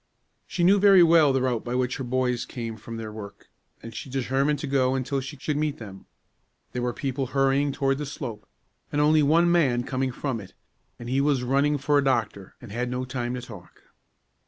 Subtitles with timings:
[0.47, 3.49] She knew very well the route by which her boys came from their work,
[3.83, 6.07] and she determined to go until she should meet them.
[6.71, 8.47] There were many people hurrying toward the slope,
[8.89, 10.55] but only one man coming from it,
[10.97, 13.83] and he was running for a doctor, and had no time to talk.